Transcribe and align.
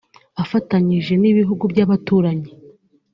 afatanije 0.43 1.13
n’ibihugu 1.21 1.63
by’abaturanyi 1.71 2.49